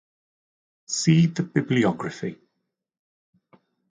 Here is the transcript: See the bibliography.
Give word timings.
See 0.87 1.27
the 1.27 1.43
bibliography. 1.43 2.37